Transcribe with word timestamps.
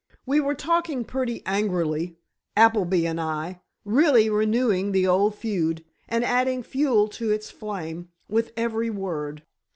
We 0.25 0.39
were 0.39 0.55
talking 0.55 1.05
pretty 1.05 1.43
angrily, 1.45 2.17
Appleby 2.57 3.05
and 3.05 3.21
I, 3.21 3.61
really 3.85 4.31
renewing 4.31 4.93
the 4.93 5.05
old 5.05 5.35
feud, 5.35 5.85
and 6.09 6.23
adding 6.23 6.63
fuel 6.63 7.07
to 7.09 7.29
its 7.29 7.51
flame 7.51 8.09
with 8.27 8.51
every 8.57 8.89
word. 8.89 9.43